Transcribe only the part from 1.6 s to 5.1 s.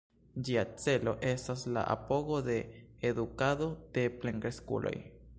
la apogo de edukado de plenkreskuloj.